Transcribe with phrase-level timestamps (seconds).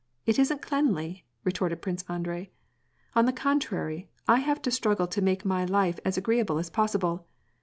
[0.25, 2.49] It isn't cleanly!" re torted Prince Andrei.
[3.15, 7.27] "On the contrary, T have to struggle to make my life as agreeable as possible.